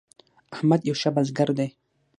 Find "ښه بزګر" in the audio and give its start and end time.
1.01-1.49